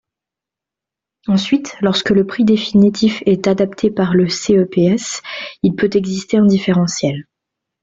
Ensuite, 1.27 1.75
lorsque 1.79 2.09
le 2.09 2.25
prix 2.25 2.43
définitif 2.43 3.21
est 3.27 3.45
adapté 3.45 3.91
par 3.91 4.15
le 4.15 4.29
CEPS, 4.29 5.21
il 5.61 5.75
peut 5.75 5.91
exister 5.93 6.37
un 6.37 6.47
différentiel. 6.47 7.27